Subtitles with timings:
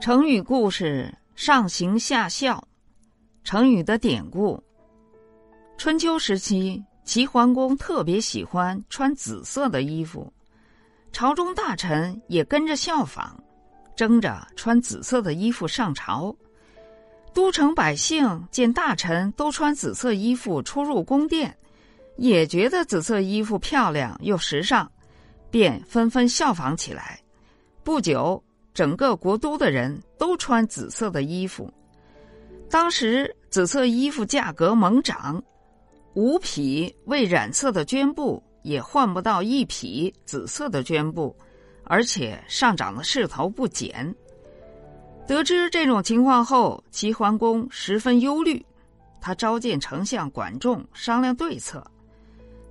[0.00, 2.66] 成语故事上行下效。
[3.44, 4.58] 成语的典故：
[5.76, 10.32] 春秋时期，齐桓公特别喜欢穿紫色的衣服，
[11.12, 13.38] 朝中大臣也跟着效仿，
[13.94, 16.34] 争着穿紫色的衣服上朝。
[17.34, 21.54] 都城百姓见大臣都穿紫色衣服出入宫殿，
[22.16, 24.90] 也觉得紫色衣服漂亮又时尚，
[25.50, 27.20] 便纷纷效仿起来。
[27.84, 28.42] 不久。
[28.72, 31.72] 整个国都的人都穿紫色的衣服。
[32.70, 35.42] 当时紫色衣服价格猛涨，
[36.14, 41.34] 五匹未染色的绢布也换不到一匹紫色的绢布，
[41.84, 44.14] 而且上涨的势头不减。
[45.26, 48.64] 得知这种情况后，齐桓公十分忧虑，
[49.20, 51.84] 他召见丞相管仲商量对策。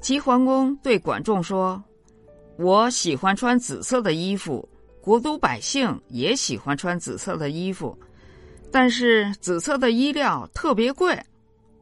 [0.00, 1.82] 齐桓公对管仲说
[2.58, 4.66] ：“我喜欢穿紫色的衣服。”
[5.06, 7.96] 国都百姓也喜欢穿紫色的衣服，
[8.72, 11.16] 但是紫色的衣料特别贵，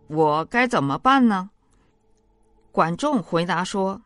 [0.08, 1.48] 我该怎么办呢？
[2.70, 3.98] 管仲回答说：“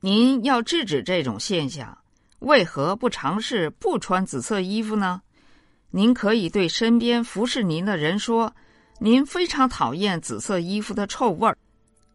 [0.00, 1.98] 您要制止这种现象，
[2.38, 5.20] 为何不尝试不穿紫色衣服呢？
[5.90, 8.50] 您可以对身边服侍您的人说，
[8.98, 11.58] 您非常讨厌紫色衣服的臭味儿。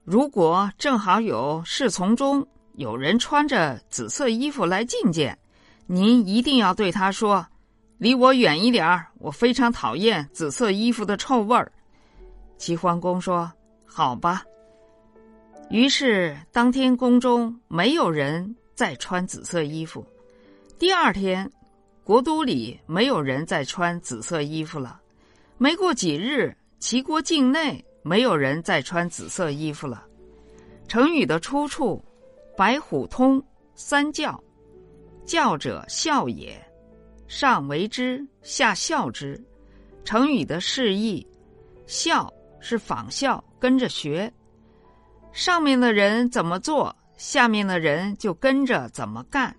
[0.03, 2.43] 如果正好有侍从中
[2.73, 5.37] 有人穿着紫色衣服来觐见。”
[5.91, 7.43] 您一定要对他说
[7.97, 11.71] ：“离我远一点儿，我非常讨厌紫色衣服的臭味儿。”
[12.59, 13.51] 齐桓公说
[13.87, 14.43] ：“好吧。”
[15.71, 20.05] 于是当天宫中没有人再穿紫色衣服。
[20.77, 21.51] 第二天，
[22.03, 25.01] 国都里没有人再穿紫色衣服了。
[25.57, 30.05] 没过几日，齐国境内没有人再穿紫色衣服了。
[30.87, 31.99] 成语的出处：
[32.55, 33.43] 白虎通
[33.73, 34.39] 三教。
[35.29, 36.59] 教者孝也，
[37.27, 39.39] 上为之，下效之。
[40.03, 41.23] 成语的释义，
[41.85, 44.33] 孝是仿效，跟着学。
[45.31, 49.55] 上面的人怎么做，下面的人就跟着怎么干。